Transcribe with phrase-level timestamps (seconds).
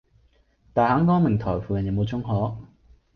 [0.73, 2.57] 大坑光明臺附近有無中學？